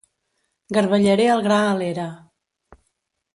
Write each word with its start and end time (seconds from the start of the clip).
Garbellaré 0.77 1.27
el 1.33 1.43
gra 1.49 1.59
a 1.67 1.75
l'era. 1.83 2.07